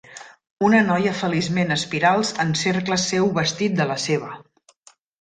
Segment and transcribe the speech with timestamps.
[0.67, 4.35] Una noia feliçment espirals en cercles seu vestit de la seva